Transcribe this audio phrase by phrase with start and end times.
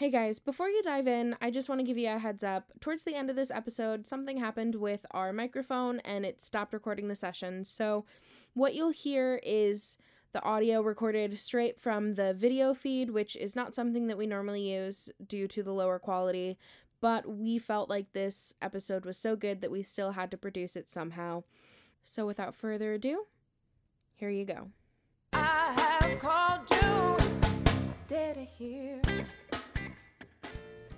[0.00, 2.72] Hey guys, before you dive in, I just want to give you a heads up.
[2.80, 7.08] Towards the end of this episode, something happened with our microphone and it stopped recording
[7.08, 7.64] the session.
[7.64, 8.06] So,
[8.54, 9.98] what you'll hear is
[10.32, 14.72] the audio recorded straight from the video feed, which is not something that we normally
[14.72, 16.56] use due to the lower quality,
[17.02, 20.76] but we felt like this episode was so good that we still had to produce
[20.76, 21.42] it somehow.
[22.04, 23.26] So, without further ado,
[24.14, 24.70] here you go.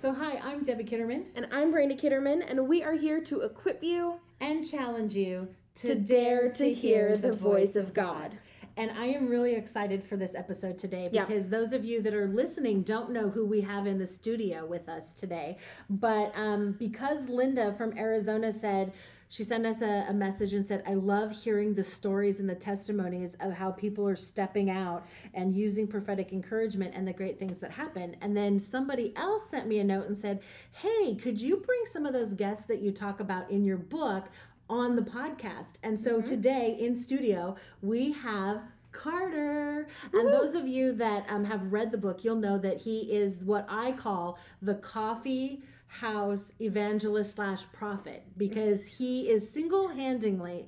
[0.03, 1.27] So, hi, I'm Debbie Kitterman.
[1.33, 5.87] And I'm Brandy Kitterman, and we are here to equip you and challenge you to,
[5.87, 8.37] to dare to hear the voice of God.
[8.75, 11.51] And I am really excited for this episode today because yeah.
[11.51, 14.89] those of you that are listening don't know who we have in the studio with
[14.89, 15.55] us today.
[15.89, 18.91] But um, because Linda from Arizona said,
[19.33, 22.53] she sent us a, a, message and said, I love hearing the stories and the
[22.53, 27.59] testimonies of how people are stepping out and using prophetic encouragement and the great things
[27.61, 28.15] that happen.
[28.21, 30.43] And then somebody else sent me a note and said,
[30.73, 34.25] Hey, could you bring some of those guests that you talk about in your book
[34.69, 35.77] on the podcast?
[35.81, 36.29] And so mm-hmm.
[36.29, 39.87] today in studio, we have Karter.
[40.11, 40.19] Woo!
[40.19, 43.39] And those of you that um, have read the book, you'll know that he is
[43.43, 45.63] what I call the coffee
[45.99, 50.65] house evangelist slash prophet because he is single-handedly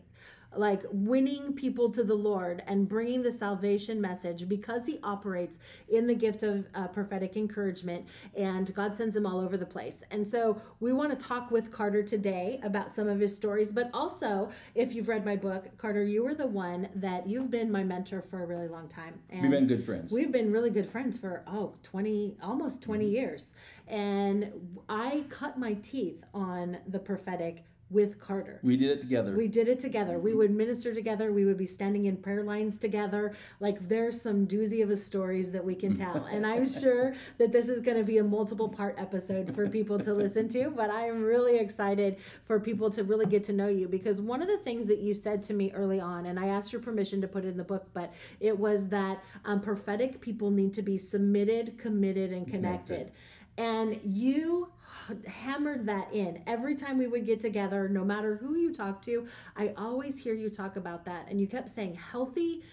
[0.58, 5.60] like winning people to the Lord and bringing the salvation message because he operates
[5.90, 10.04] in the gift of uh, prophetic encouragement and God sends him all over the place.
[10.12, 13.90] And so we want to talk with Karter today about some of his stories, but
[13.94, 17.84] also if you've read my book, Karter, you were the one that you've been my
[17.84, 19.16] mentor for a really long time.
[19.30, 20.12] And we've been good friends.
[20.12, 23.14] We've been really good friends for, oh, 20, almost 20 mm-hmm.
[23.14, 23.54] years.
[23.88, 24.52] And
[24.90, 28.58] I cut my teeth on the prophetic with Karter.
[28.64, 29.36] We did it together.
[29.36, 30.18] We did it together.
[30.18, 31.32] We would minister together.
[31.32, 33.36] We would be standing in prayer lines together.
[33.60, 36.26] Like there's some doozy of a stories that we can tell.
[36.26, 40.00] and I'm sure that this is going to be a multiple part episode for people
[40.00, 43.68] to listen to, but I am really excited for people to really get to know
[43.68, 46.48] you because one of the things that you said to me early on and I
[46.48, 50.22] asked your permission to put it in the book, but it was that um, prophetic
[50.22, 52.96] people need to be submitted, committed and connected.
[52.96, 53.12] connected.
[53.58, 54.72] And you
[55.28, 59.28] hammered that in every time we would get together, no matter who you talk to.
[59.56, 61.28] I always hear you talk about that.
[61.30, 62.64] And you kept saying healthy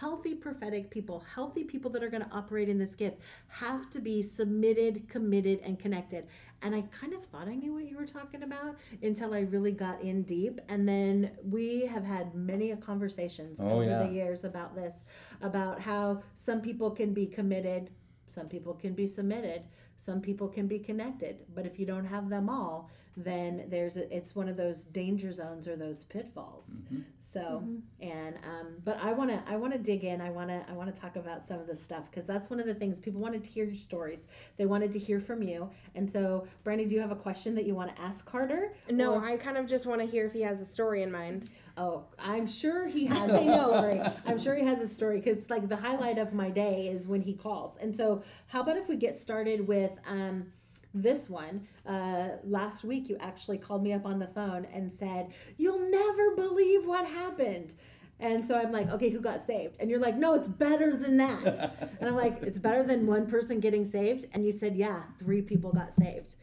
[0.00, 3.18] healthy prophetic people, healthy people that are going to operate in this gift,
[3.48, 6.26] have to be submitted, committed, and connected.
[6.62, 9.72] And I kind of thought I knew what you were talking about until I really
[9.72, 10.60] got in deep.
[10.68, 14.02] And then we have had many conversations oh, over yeah.
[14.04, 15.04] the years about this,
[15.40, 17.90] about how some people can be committed,
[18.28, 19.62] some people can be submitted,
[19.98, 22.88] some people can be connected but if you don't have them all
[23.20, 27.00] then there's a, it's one of those danger zones or those pitfalls mm-hmm.
[27.18, 27.78] so mm-hmm.
[28.00, 30.72] and um, but i want to i want to dig in i want to i
[30.72, 33.20] want to talk about some of this stuff because that's one of the things people
[33.20, 36.94] wanted to hear your stories they wanted to hear from you and so brandy do
[36.94, 39.24] you have a question that you want to ask karter no or?
[39.24, 42.04] i kind of just want to hear if he has a story in mind Oh,
[42.18, 44.00] I'm sure he has a story.
[44.26, 47.22] I'm sure he has a story because, like, the highlight of my day is when
[47.22, 47.76] he calls.
[47.78, 50.46] And so, how about if we get started with um,
[50.92, 51.66] this one?
[51.86, 56.34] Uh, last week, you actually called me up on the phone and said, You'll never
[56.34, 57.74] believe what happened.
[58.20, 59.76] And so I'm like, okay, who got saved?
[59.78, 61.90] And you're like, no, it's better than that.
[62.00, 64.26] and I'm like, it's better than one person getting saved.
[64.32, 66.34] And you said, yeah, three people got saved.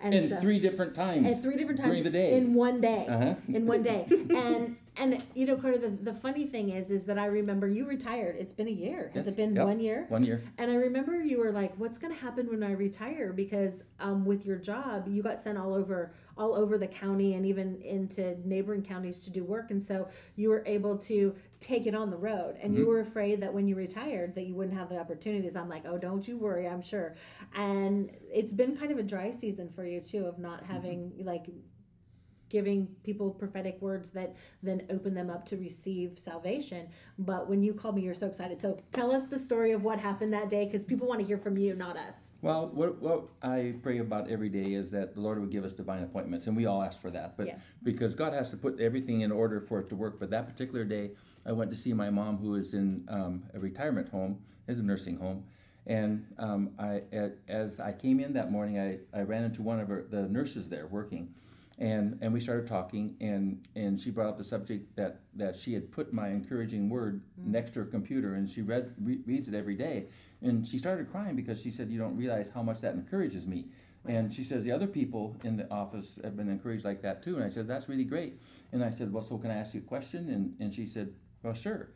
[0.00, 1.26] And, and so, three different times.
[1.26, 2.36] At three different times during the day.
[2.36, 3.06] In one day.
[3.08, 3.34] Uh-huh.
[3.48, 4.06] In one day.
[4.10, 7.86] and and you know, Karter, the, the funny thing is, is that I remember you
[7.86, 8.36] retired.
[8.38, 9.10] It's been a year.
[9.14, 9.34] Has yes.
[9.34, 9.64] it been yep.
[9.64, 10.04] one year?
[10.10, 10.42] One year.
[10.58, 14.26] And I remember you were like, "What's going to happen when I retire?" Because um,
[14.26, 18.36] with your job, you got sent all over, all over the county, and even into
[18.46, 19.70] neighboring counties to do work.
[19.70, 22.56] And so you were able to take it on the road.
[22.60, 22.82] And mm-hmm.
[22.82, 25.56] you were afraid that when you retired, that you wouldn't have the opportunities.
[25.56, 26.68] I'm like, "Oh, don't you worry.
[26.68, 27.16] I'm sure."
[27.54, 30.72] And it's been kind of a dry season for you too, of not mm-hmm.
[30.72, 31.26] having mm-hmm.
[31.26, 31.46] like
[32.52, 36.86] giving people prophetic words that then open them up to receive salvation.
[37.18, 38.60] But when you called me, you're so excited.
[38.60, 41.38] So tell us the story of what happened that day because people want to hear
[41.38, 42.32] from you, not us.
[42.42, 45.72] Well, what, what I pray about every day is that the Lord would give us
[45.72, 47.36] divine appointments, and we all ask for that.
[47.38, 47.58] But yeah.
[47.82, 50.20] because God has to put everything in order for it to work.
[50.20, 51.12] But that particular day,
[51.46, 54.38] I went to see my mom, who is in um, a retirement home,
[54.68, 55.44] is a nursing home.
[55.86, 57.02] And um, I,
[57.48, 60.68] as I came in that morning, I, I ran into one of her, the nurses
[60.68, 61.32] there working
[61.82, 65.74] and and we started talking and and she brought up the subject that that she
[65.74, 67.50] had put my encouraging word mm-hmm.
[67.50, 70.06] next to her computer and she read re- reads it every day.
[70.42, 73.66] And she started crying because she said you don't realize how much that encourages me.
[74.06, 77.34] And she says the other people in the office have been encouraged like that too.
[77.34, 78.40] And i said that's really great.
[78.70, 80.30] And i said well so can i ask you a question?
[80.30, 81.12] And and she said
[81.42, 81.88] well sure.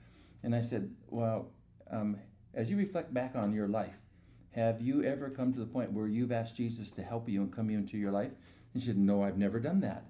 [0.43, 1.53] And i said well
[1.93, 2.17] um,
[2.55, 3.99] as you reflect back on your life
[4.57, 7.53] have you ever come to the point where you've asked Jesus to help you and
[7.53, 8.33] come into your life?
[8.77, 10.05] And she said, No, I've never done that.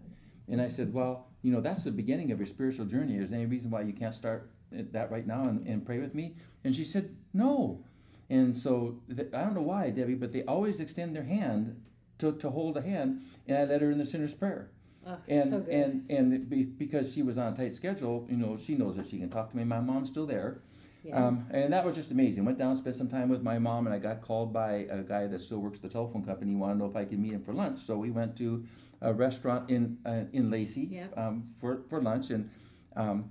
[0.48, 3.14] And I said, Well, you know, that's the beginning of your spiritual journey.
[3.16, 6.16] Is there any reason why you can't start that right now and, and pray with
[6.16, 6.34] me?
[6.64, 7.84] And she said, No.
[8.28, 11.80] And so th- I don't know why, Debbie, but they always extend their hand
[12.18, 14.68] to, to hold a hand, and I led her in the sinner's prayer.
[15.06, 15.68] Oh, and so good.
[15.72, 19.06] and and be, because she was on a tight schedule, you know, she knows that
[19.06, 19.62] she can talk to me.
[19.62, 20.62] My mom's still there,
[21.06, 21.26] yeah.
[21.26, 22.44] um, and that was just amazing.
[22.44, 25.26] Went down, spent some time with my mom, and I got called by a guy
[25.26, 26.52] that still works at the telephone company.
[26.52, 28.64] He wanted to know if I could meet him for lunch, so we went to
[29.02, 32.50] a restaurant in uh, in Lacey um, for for lunch, and
[32.96, 33.30] um,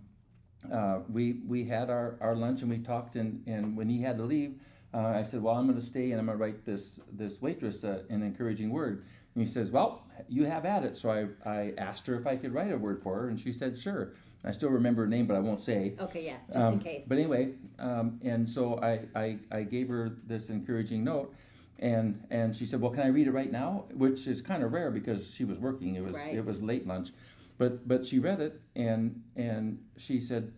[0.71, 4.17] uh, we we had our, our lunch and we talked, and, and when he had
[4.17, 4.59] to leave,
[4.93, 7.41] uh, I said, well, I'm going to stay and I'm going to write this this
[7.41, 9.05] waitress uh, an encouraging word.
[9.35, 10.97] And he says, well, you have at it.
[10.97, 13.51] So I, I asked her if I could write a word for her, and she
[13.51, 14.13] said, sure.
[14.45, 15.95] I still remember her name, but I won't say.
[15.99, 17.05] okay, yeah, just Um, in case.
[17.07, 21.33] But anyway, um, and so I, I, I gave her this encouraging note,
[21.79, 24.71] and and she said, "Well, can I read it right now?" Which is kind of
[24.71, 25.95] rare because she was working.
[25.95, 26.35] It was Right.
[26.35, 27.09] it was late lunch,
[27.57, 30.53] but but she read it and and she said,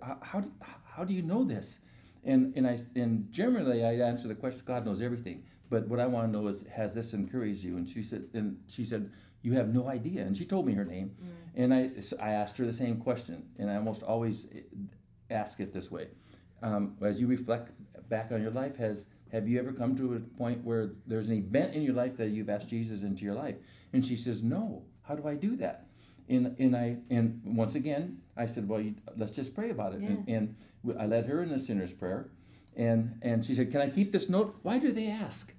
[0.00, 0.50] "How- "How do,
[0.84, 1.80] how do you know this?"
[2.24, 6.06] And and I and generally I answer the question, "God knows everything." But what I
[6.06, 7.78] want to know is, has this encouraged you?
[7.78, 9.10] And she said, and she said,
[9.44, 10.22] you have no idea.
[10.26, 11.08] And she told me her name,
[11.54, 14.46] and I so I asked her the same question, and I almost always
[15.30, 16.08] ask it this way.
[16.62, 17.70] Um, as you reflect
[18.08, 21.34] back on your life has have you ever come to a point where there's an
[21.34, 23.56] event in your life that you've asked jesus into your life?
[23.92, 24.84] And she says no.
[25.02, 25.86] How do i do that?
[26.28, 30.00] And, and i and once again i said well you, let's just pray about it.
[30.00, 32.30] And, and w- i led her in the sinner's prayer.
[32.76, 34.56] And and she said can i keep this note?
[34.62, 35.52] Why do they ask?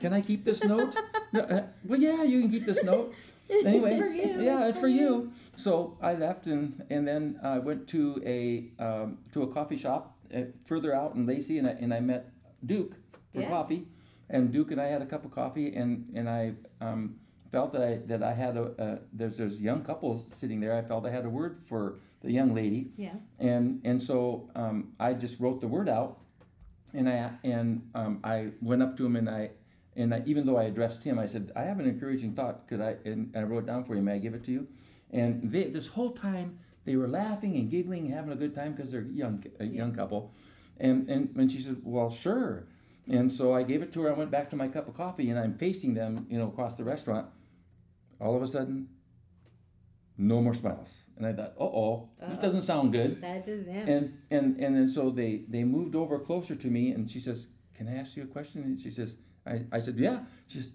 [0.00, 0.96] Can i keep this note?
[1.30, 3.12] No, uh, well yeah you can keep this note
[3.50, 7.40] anyway for you, yeah it's it's for for you so I left and and then
[7.42, 11.66] I went to a um, to a coffee shop uh, further out in Lacey and
[11.68, 12.30] I, and I met
[12.64, 12.94] Duke
[13.32, 13.48] for Yeah.
[13.48, 13.86] coffee,
[14.30, 17.16] and Duke and I had a cup of coffee and and I um,
[17.50, 20.74] felt that I that I had a uh, there's there's young couple sitting there.
[20.74, 23.14] I felt I had a word for the young lady, yeah.
[23.38, 26.18] and and so um, I just wrote the word out,
[26.94, 29.50] and I and um, I went up to him and I
[29.98, 32.68] and I, even though I addressed him, I said I have an encouraging thought.
[32.68, 32.96] Could I?
[33.04, 34.00] And, I wrote it down for you.
[34.02, 34.68] May I give it to you?
[35.10, 38.72] And they, this whole time they were laughing and giggling, and having a good time
[38.72, 40.32] because they're young a young couple,
[40.78, 42.68] and and and she said, well, sure.
[43.10, 44.10] And so I gave it to her.
[44.10, 46.74] I went back to my cup of coffee, and I'm facing them, you know, across
[46.74, 47.26] the restaurant.
[48.20, 48.88] All of a sudden,
[50.16, 53.20] no more smiles, and I thought, uh oh, this doesn't sound good.
[53.20, 53.88] That him.
[53.88, 57.48] And and and then so they they moved over closer to me, and she says,
[57.74, 59.16] "Can I ask you a question?" And she says,
[59.48, 60.72] "I, I said, yeah." She says,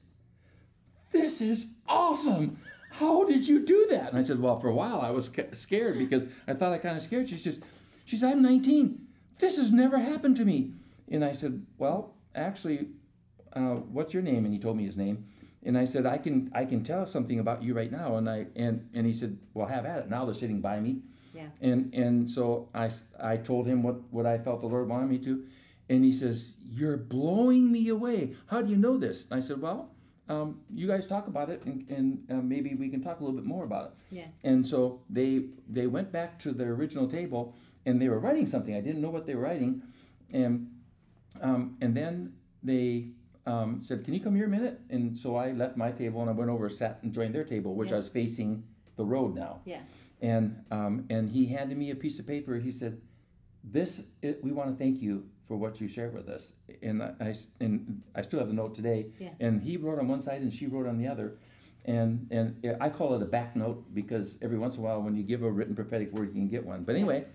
[1.11, 2.57] "This is awesome.
[2.89, 5.97] How did you do that?" And I said, "Well, for a while I was scared
[5.97, 7.59] because I thought I kind of scared." She says,
[8.05, 8.99] "She says I'm 19.
[9.39, 10.73] This has never happened to me."
[11.09, 12.87] And I said, "Well, actually,
[13.53, 15.25] uh, what's your name?" And he told me his name.
[15.65, 18.47] And I said, "I can I can tell something about you right now." And I
[18.55, 21.01] and and he said, "Well, have at it." Now they're sitting by me.
[21.33, 21.47] yeah.
[21.61, 22.89] And and so I
[23.19, 25.45] I told him what, what I felt the Lord wanted me to.
[25.89, 28.35] And he says, You're blowing me away.
[28.47, 29.25] How do you know this?
[29.25, 29.91] And I said, Well,
[30.29, 33.35] um, you guys talk about it, and, and uh, maybe we can talk a little
[33.37, 33.91] bit more about it.
[34.17, 34.27] Yeah.
[34.43, 38.73] And so they they went back to their original table, and they were writing something.
[38.75, 39.81] I didn't know what they were writing,
[40.31, 40.69] and
[41.41, 42.33] um, and then
[42.63, 43.09] they
[43.45, 46.29] um, said, "Can you come here a minute?" And so I left my table and
[46.29, 48.63] I went over, sat and joined their table, which I was facing
[48.95, 49.79] the road now Yeah.
[50.21, 52.55] and um, and he handed me a piece of paper.
[52.59, 53.01] He said,
[53.63, 57.33] "This it, we want to thank you for what you shared with us." And I,
[57.59, 59.07] and I still have the note today.
[59.19, 59.29] Yeah.
[59.39, 61.37] And he wrote on one side and she wrote on the other,
[61.85, 65.15] and and I call it a back note because every once in a while when
[65.15, 66.83] you give a written prophetic word, you can get one.
[66.83, 67.25] But anyway.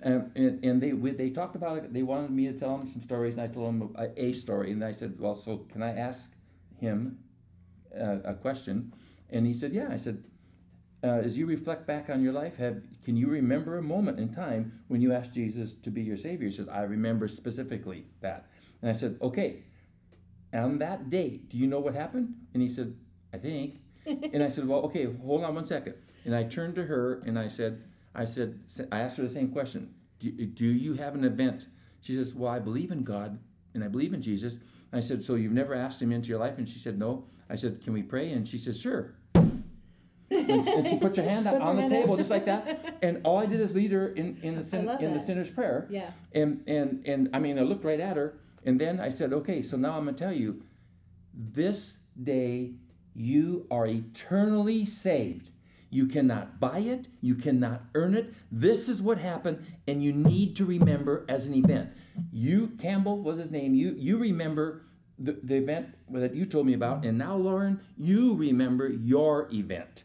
[0.00, 1.92] Um, and, and they they talked about it.
[1.92, 4.70] They wanted me to tell them some stories, and I told them a, a story.
[4.70, 6.32] And I said, "Well, so can I ask
[6.76, 7.18] him
[8.00, 8.92] uh, a question?"
[9.30, 10.22] And he said, "Yeah." I said,
[11.02, 14.30] uh, as you reflect back on your life, have can you remember a moment in
[14.30, 16.46] time when you asked Jesus to be your Savior?
[16.46, 18.48] He says, I remember specifically that.
[18.82, 19.62] And I said, okay,
[20.52, 22.34] on that date, do you know what happened?
[22.52, 22.94] And he said,
[23.32, 23.80] I think.
[24.06, 25.94] and I said, well, okay, hold on one second.
[26.24, 27.82] And I turned to her and I said,
[28.14, 28.58] I said,
[28.90, 29.94] I asked her the same question.
[30.18, 31.66] Do, do you have an event?
[32.00, 33.38] She says, well, I believe in God
[33.74, 34.56] and I believe in Jesus.
[34.56, 36.58] And I said, so you've never asked him into your life?
[36.58, 37.26] And she said, no.
[37.50, 38.32] I said, can we pray?
[38.32, 39.14] And she says, sure.
[40.30, 42.18] And, and she put your hand on the table out.
[42.18, 42.98] just like that.
[43.02, 45.86] And all I did is lead her in, in the sin, in the sinner's prayer.
[45.88, 46.10] Yeah.
[46.32, 49.62] And and and I mean I looked right at her and then I said, okay,
[49.62, 50.62] so now I'm gonna tell you,
[51.32, 52.74] this day
[53.14, 55.50] you are eternally saved.
[55.90, 58.34] You cannot buy it, you cannot earn it.
[58.52, 61.90] This is what happened, and you need to remember as an event.
[62.30, 64.82] You, Campbell was his name, you you remember
[65.18, 70.04] the, the event that you told me about, and now, Lauren, you remember your event.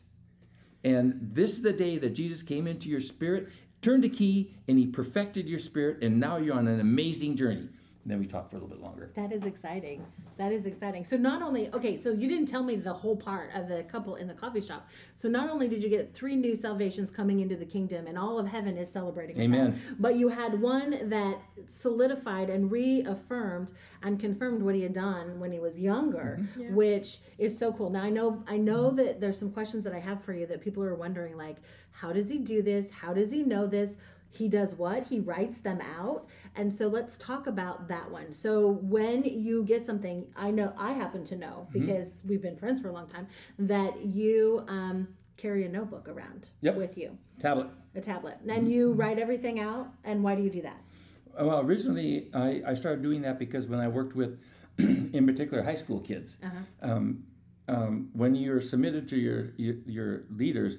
[0.84, 3.50] And this is the day that Jesus came into your spirit,
[3.82, 7.70] turned a key, and he perfected your spirit, and now you're on an amazing journey.
[8.04, 9.12] And then we talk for a little bit longer.
[9.16, 10.06] That is exciting.
[10.38, 11.06] That is exciting.
[11.06, 14.16] So not only okay, so you didn't tell me the whole part of the couple
[14.16, 14.90] in the coffee shop.
[15.16, 18.38] So not only did you get three new salvations coming into the kingdom, and all
[18.40, 19.40] of heaven is celebrating.
[19.40, 19.72] Amen.
[19.72, 25.40] That, but you had one that solidified and reaffirmed and confirmed what he had done
[25.40, 26.62] when he was younger, mm-hmm.
[26.62, 26.72] yeah.
[26.72, 27.90] which is so cool.
[27.90, 30.60] Now I know I know that there's some questions that I have for you that
[30.62, 31.58] people are wondering, like,
[31.92, 32.92] how does he do this?
[32.92, 33.98] How does he know this?
[34.34, 35.08] He does what?
[35.08, 36.28] He writes them out.
[36.56, 38.32] And so let's talk about that one.
[38.32, 41.86] So when you get something, I know I happen to know mm-hmm.
[41.86, 43.28] because we've been friends for a long time
[43.60, 46.76] that you um, carry a notebook around yep.
[46.76, 47.16] with you.
[47.40, 47.68] Tablet.
[47.94, 48.38] A tablet.
[48.42, 48.68] And mm-hmm.
[48.68, 49.88] you write everything out.
[50.04, 50.82] And why do you do that?
[51.40, 54.40] Well, originally I, I started doing that because when I worked with,
[54.80, 56.92] in particular, high school kids, uh-huh.
[56.92, 57.24] um,
[57.68, 60.78] um, when you're submitted to your, your, your leaders,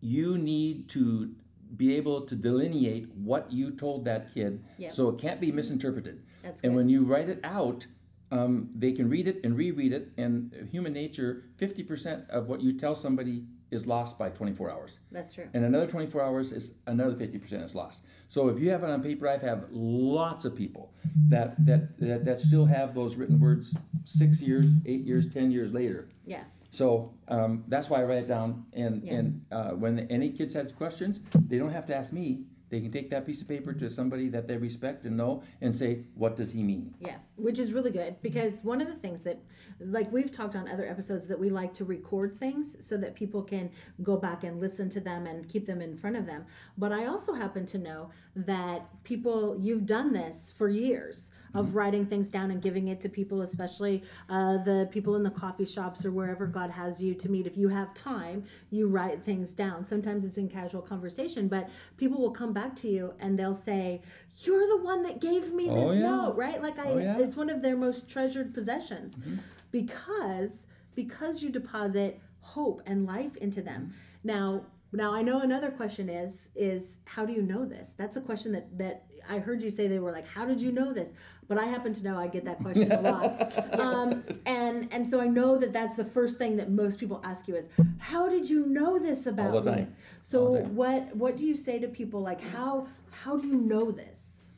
[0.00, 1.34] you need to
[1.76, 4.92] be able to delineate what you told that kid yep.
[4.92, 6.22] so it can't be misinterpreted.
[6.42, 7.86] That's and when you write it out,
[8.30, 10.12] um, they can read it and reread it.
[10.16, 15.00] And human nature, 50% of what you tell somebody is lost by 24 hours.
[15.10, 15.48] That's true.
[15.52, 18.04] And another 24 hours is another 50% is lost.
[18.28, 20.92] So if you have it on paper, I have lots of people
[21.28, 25.72] that, that, that, that still have those written words six years, eight years, 10 years
[25.72, 26.08] later.
[26.24, 26.44] Yeah.
[26.76, 28.66] So um, that's why I write it down.
[28.74, 29.14] And yeah.
[29.14, 32.42] and uh, when any kids have questions, they don't have to ask me.
[32.68, 35.74] They can take that piece of paper to somebody that they respect and know and
[35.74, 39.22] say, "What does he mean?" Yeah, which is really good because one of the things
[39.22, 39.38] that,
[39.80, 43.42] like we've talked on other episodes, that we like to record things so that people
[43.42, 43.70] can
[44.02, 46.44] go back and listen to them and keep them in front of them.
[46.76, 52.04] But I also happen to know that people, you've done this for years of writing
[52.04, 56.04] things down and giving it to people, especially uh, the people in the coffee shops
[56.04, 57.46] or wherever God has you to meet.
[57.46, 59.84] If you have time, you write things down.
[59.84, 64.02] Sometimes it's in casual conversation, but people will come back to you and they'll say,
[64.44, 66.00] "You're the one that gave me this oh, yeah.
[66.00, 66.62] note," right?
[66.62, 67.18] Like I, oh, yeah.
[67.18, 69.36] it's one of their most treasured possessions mm-hmm.
[69.70, 73.92] because because you deposit hope and life into them.
[74.24, 77.94] Now, now I know another question is is how do you know this?
[77.96, 80.72] That's a question that that I heard you say they were like, how did you
[80.72, 81.12] know this?
[81.48, 85.20] But I happen to know I get that question a lot, um, and and so
[85.20, 87.68] I know that that's the first thing that most people ask you is,
[87.98, 89.84] how did you know this about All the time.
[89.84, 89.86] me?
[90.22, 94.50] So what what do you say to people like how how do you know this?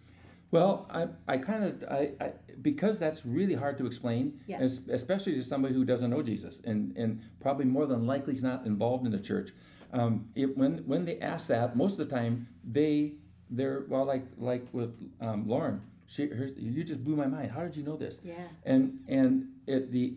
[0.50, 2.32] Well, I, I kind of I, I
[2.62, 4.62] because that's really hard to explain, yeah.
[4.62, 8.64] especially to somebody who doesn't know Jesus and and probably more than likely is not
[8.64, 9.50] involved in the church.
[9.92, 13.14] Um, it, when when they ask that, most of the time they
[13.50, 16.22] they're well like like with um, Lauren she,
[16.56, 17.50] you just blew my mind.
[17.50, 18.18] How did you know this?
[18.24, 18.34] Yeah.
[18.64, 20.14] And and it, the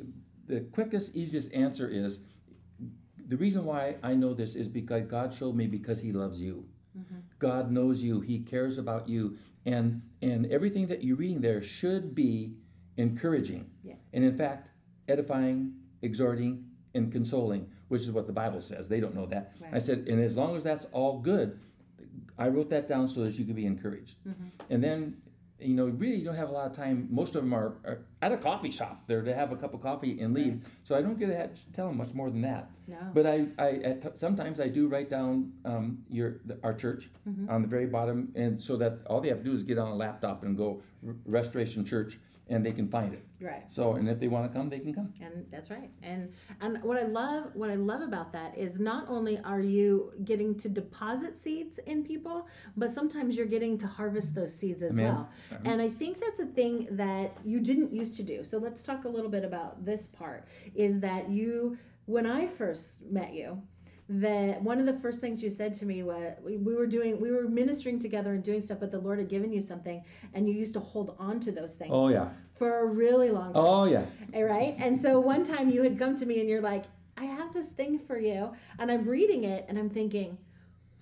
[0.47, 2.19] the quickest, easiest answer is
[3.27, 6.65] the reason why I know this is because God showed me because He loves you.
[6.97, 7.17] Mm-hmm.
[7.39, 8.21] God knows you.
[8.21, 12.55] He cares about you, and and everything that you're reading there should be
[12.95, 13.95] encouraging, yeah.
[14.13, 14.69] and in fact,
[15.09, 18.88] edifying, exhorting, and consoling, which is what the Bible says.
[18.88, 19.55] They don't know that.
[19.59, 19.73] Right.
[19.73, 21.59] I said, and as long as that's all good,
[22.41, 24.17] I wrote that down so that you could be encouraged.
[24.27, 24.48] Mm-hmm.
[24.71, 25.17] And then
[25.60, 27.07] you know, really you don't have a lot of time.
[27.12, 29.81] Most of them are, are at a coffee shop there to have a cup of
[29.81, 30.53] coffee and leave.
[30.53, 30.63] Right.
[30.83, 32.71] So I don't get to tell them much more than that.
[32.88, 32.98] No.
[33.13, 37.50] But I, I sometimes I do write down um, your the, our church mm-hmm.
[37.50, 39.89] on the very bottom, and so that all they have to do is get on
[39.89, 40.81] a laptop and go
[41.25, 42.17] Restoration Church
[42.50, 43.25] and they can find it.
[43.39, 43.63] Right.
[43.69, 45.13] So, and if they want to come, they can come.
[45.21, 45.89] And that's right.
[46.03, 50.12] And and what I love, what I love about that is not only are you
[50.24, 54.93] getting to deposit seeds in people, but sometimes you're getting to harvest those seeds as
[54.93, 55.05] Amen.
[55.05, 55.29] well.
[55.51, 55.60] Uh-huh.
[55.65, 58.43] And I think that's a thing that you didn't used to do.
[58.43, 60.48] So let's talk a little bit about this part.
[60.75, 63.62] Is that you, when I first met you,
[64.10, 67.20] that one of the first things you said to me was we, we were doing
[67.20, 70.03] we were ministering together and doing stuff but the lord had given you something
[70.34, 72.29] and you used to hold on to those things oh yeah.
[72.55, 73.63] for a really long time.
[73.65, 74.05] Oh yeah.
[74.34, 74.75] All right?
[74.79, 76.86] And so one time you had come to me and you're like
[77.17, 80.38] i have this thing for you and i'm reading it and i'm thinking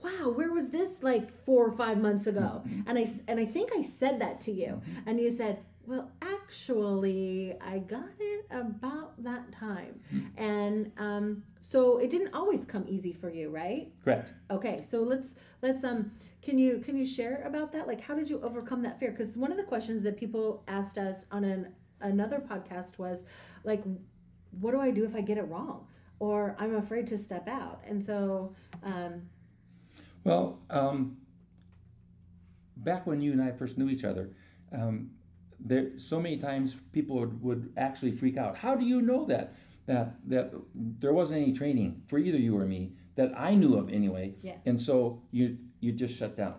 [0.03, 2.63] wow where was this like four or five months ago?
[2.87, 4.81] And i and i think i said that to you.
[5.05, 9.99] And you said well, actually, I got it about that time.
[10.09, 10.19] Hmm.
[10.37, 13.91] And um, so it didn't always come easy for you, right?
[14.03, 14.33] Correct.
[14.49, 17.87] Okay, so let's let's um can you can you share about that?
[17.87, 19.11] Like how did you overcome that fear?
[19.11, 23.25] Cuz one of the questions that people asked us on an another podcast was
[23.63, 23.83] like
[24.59, 25.85] what do I do if I get it wrong?
[26.19, 27.81] Or I'm afraid to step out.
[27.85, 29.29] And so um
[30.23, 31.17] well, um,
[32.77, 34.31] back when you and I first knew each other,
[34.71, 35.11] um,
[35.59, 38.57] there so many times people would, would actually freak out.
[38.57, 42.65] How do you know that that that there wasn't any training for either you or
[42.65, 44.35] me that I knew of anyway?
[44.41, 44.55] Yeah.
[44.65, 46.55] And so you you just shut down.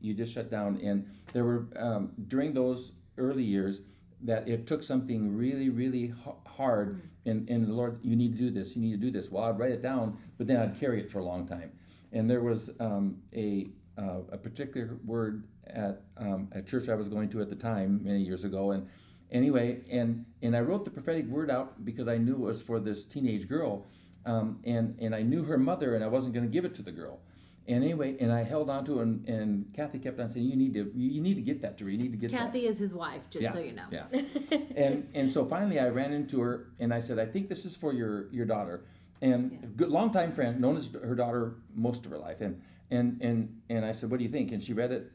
[0.00, 3.82] You just shut down, and there were um, during those early years
[4.22, 6.12] that it took something really really
[6.46, 7.30] hard mm-hmm.
[7.30, 9.58] and and Lord you need to do this you need to do this well I'd
[9.58, 11.72] write it down but then I'd carry it for a long time
[12.12, 17.08] and there was um, a uh, a particular word at um, a church I was
[17.08, 18.72] going to at the time many years ago.
[18.72, 18.88] And
[19.30, 22.78] anyway, and and I wrote the prophetic word out because I knew it was for
[22.78, 23.86] this teenage girl,
[24.26, 26.82] um, and and I knew her mother, and I wasn't going to give it to
[26.82, 27.20] the girl.
[27.68, 30.56] And anyway, and I held on to it, and, and Kathy kept on saying, "You
[30.56, 31.90] need to, you need to get that to her.
[31.90, 33.84] You need to get Kathy that." is his wife, just yeah, so you know.
[33.90, 34.06] Yeah.
[34.76, 37.76] and and so finally, I ran into her, and I said, "I think this is
[37.76, 38.86] for your your daughter."
[39.22, 39.68] And yeah.
[39.76, 42.60] good longtime friend, known as her daughter most of her life, and
[42.90, 45.12] and and and I said, "What do you think?" And she read it,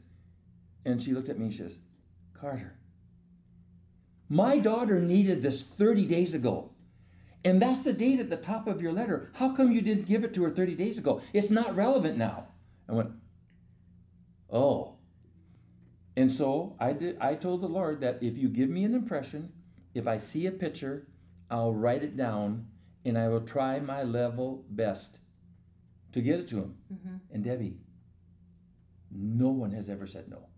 [0.86, 1.78] and she looked at me and she says,
[2.40, 2.70] Karter,
[4.28, 6.70] my daughter needed this 30 days ago.
[7.44, 9.30] And that's the date at the top of your letter.
[9.34, 11.20] How come you didn't give it to her 30 days ago?
[11.32, 12.48] It's not relevant now.
[12.88, 13.10] I went,
[14.50, 14.94] Oh.
[16.16, 19.52] And so I did I told the Lord that if you give me an impression,
[19.94, 21.08] if I see a picture,
[21.50, 22.66] I'll write it down
[23.04, 25.18] and I will try my level best
[26.12, 26.76] to get it to him.
[26.92, 27.16] Mm-hmm.
[27.32, 27.78] And Debbie,
[29.10, 30.48] no one has ever said no.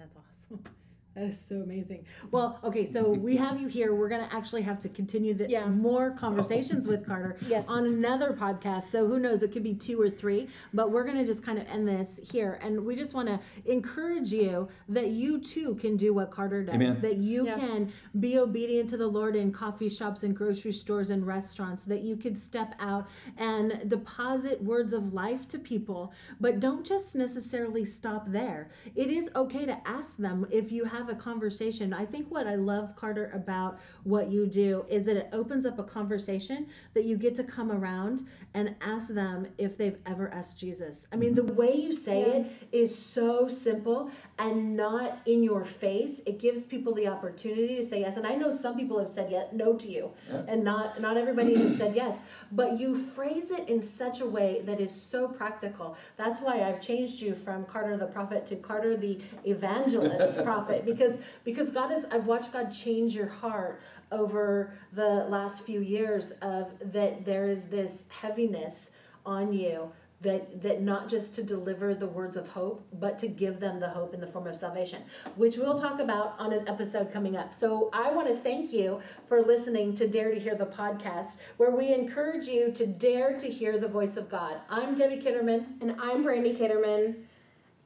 [0.00, 0.64] That's awesome.
[1.16, 2.06] That is so amazing.
[2.30, 3.94] Well, okay, so we have you here.
[3.94, 5.66] We're going to actually have to continue the yeah.
[5.66, 7.66] more conversations with Karter yes.
[7.68, 8.84] on another podcast.
[8.84, 9.42] So who knows?
[9.42, 12.20] It could be two or three, but we're going to just kind of end this
[12.30, 12.60] here.
[12.62, 16.76] And we just want to encourage you that you too can do what Karter does.
[16.76, 17.00] Amen.
[17.00, 17.58] That you yeah.
[17.58, 21.84] can be obedient to the Lord in coffee shops and grocery stores and restaurants.
[21.84, 27.16] That you could step out and deposit words of life to people, but don't just
[27.16, 28.70] necessarily stop there.
[28.94, 31.94] It is okay to ask them if you have have a conversation.
[31.94, 35.78] I think what I love, Karter, about what you do is that it opens up
[35.78, 40.58] a conversation that you get to come around and ask them if they've ever asked
[40.58, 41.06] Jesus.
[41.12, 42.34] I mean, the way you say yeah.
[42.34, 44.10] it is so simple
[44.40, 46.20] and not in your face.
[46.26, 48.16] It gives people the opportunity to say yes.
[48.16, 50.42] And I know some people have said yes, no to you, yeah.
[50.48, 52.18] and not not everybody has said yes.
[52.50, 55.96] But you phrase it in such a way that is so practical.
[56.16, 61.16] That's why I've changed you from Karter the prophet to Karter the evangelist prophet because
[61.44, 63.80] because God is I've watched God change your heart
[64.12, 68.90] over the last few years of that there is this heaviness
[69.24, 73.60] on you that that not just to deliver the words of hope but to give
[73.60, 75.02] them the hope in the form of salvation
[75.36, 77.54] which we'll talk about on an episode coming up.
[77.54, 81.70] So i want to thank you for listening to dare to hear the podcast where
[81.70, 84.56] we encourage you to dare to hear the voice of god.
[84.68, 85.80] I'm debbie kitterman.
[85.80, 87.14] And i'm brandy kitterman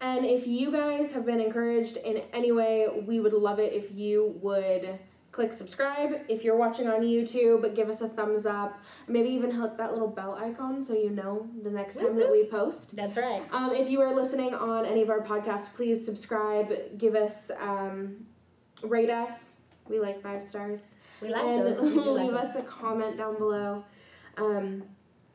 [0.04, 3.92] and if you guys have been encouraged in any way we would love it if
[3.92, 4.98] you would
[5.34, 6.20] click subscribe.
[6.28, 8.80] If you're watching on YouTube, give us a thumbs up.
[9.08, 12.44] Maybe even hit that little bell icon so you know the next time that we
[12.44, 12.94] post.
[12.94, 13.42] That's right.
[13.50, 16.72] Um, if you are listening on any of our podcasts, please subscribe.
[16.98, 18.26] Give us, um,
[18.84, 19.56] rate us.
[19.88, 20.94] We like five stars.
[21.20, 21.80] We like and those.
[21.82, 23.84] leave like us a comment down below.
[24.36, 24.84] Um,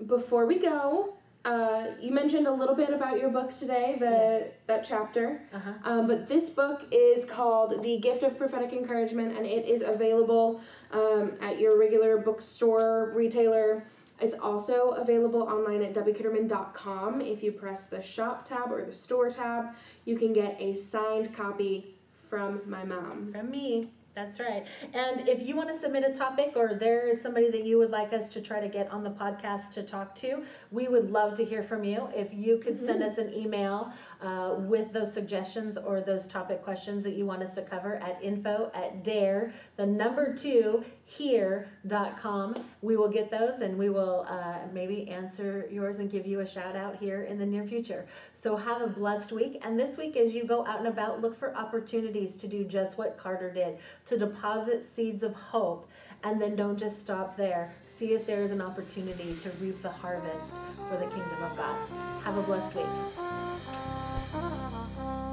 [0.07, 4.47] before we go, uh, you mentioned a little bit about your book today, the yeah.
[4.67, 5.41] that chapter.
[5.53, 5.71] Uh-huh.
[5.83, 10.59] Um, but this book is called "The Gift of Prophetic Encouragement," and it is available
[10.91, 13.85] um, at your regular bookstore retailer.
[14.21, 17.21] It's also available online at debbiekitterman.com.
[17.21, 21.33] If you press the shop tab or the store tab, you can get a signed
[21.33, 21.95] copy
[22.29, 23.31] from my mom.
[23.31, 23.91] From me.
[24.19, 24.67] That's right.
[24.93, 27.89] And if you want to submit a topic or there is somebody that you would
[27.89, 31.35] like us to try to get on the podcast to talk to, we would love
[31.37, 32.09] to hear from you.
[32.13, 33.11] If you could send mm-hmm.
[33.11, 37.53] us an email uh, with those suggestions or those topic questions that you want us
[37.55, 42.55] to cover at info at dare, the number two, here.com.
[42.81, 46.47] We will get those and we will uh, maybe answer yours and give you a
[46.47, 48.05] shout out here in the near future.
[48.33, 49.61] So have a blessed week.
[49.63, 52.97] And this week, as you go out and about, look for opportunities to do just
[52.97, 53.77] what Karter did
[54.07, 55.89] to deposit seeds of hope.
[56.23, 57.73] And then don't just stop there.
[57.87, 60.53] See if there is an opportunity to reap the harvest
[60.89, 61.75] for the kingdom of God.
[62.23, 64.08] Have a blessed week.
[64.31, 64.43] Thank
[64.97, 65.28] you.